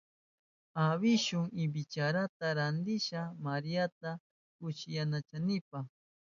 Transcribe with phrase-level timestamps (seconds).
[0.85, 4.11] Awishu ibichirata rantishka Mariata
[4.57, 5.79] kushillayachinanpa.